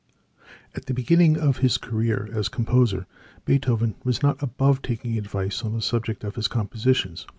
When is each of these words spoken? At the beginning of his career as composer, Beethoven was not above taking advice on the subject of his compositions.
At 0.73 0.87
the 0.87 0.95
beginning 0.95 1.37
of 1.37 1.57
his 1.57 1.77
career 1.77 2.27
as 2.33 2.49
composer, 2.49 3.05
Beethoven 3.45 3.93
was 4.03 4.23
not 4.23 4.41
above 4.41 4.81
taking 4.81 5.15
advice 5.15 5.61
on 5.61 5.73
the 5.73 5.81
subject 5.83 6.23
of 6.23 6.33
his 6.33 6.47
compositions. 6.47 7.27